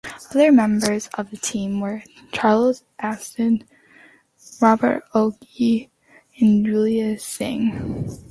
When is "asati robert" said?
3.03-5.03